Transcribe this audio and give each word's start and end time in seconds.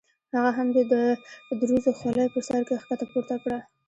هغه 0.33 0.49
هم 0.57 0.67
د 0.77 1.51
دروزو 1.61 1.91
خولۍ 1.99 2.27
په 2.33 2.39
سر 2.47 2.61
کې 2.67 2.81
ښکته 2.81 3.05
پورته 3.11 3.35
کړه. 3.43 3.59